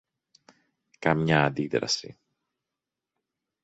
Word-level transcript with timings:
Καμιά 0.99 1.43
αντίδραση 1.43 2.17